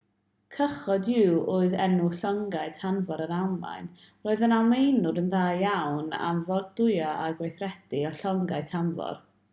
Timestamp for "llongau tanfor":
2.21-3.21, 8.23-9.25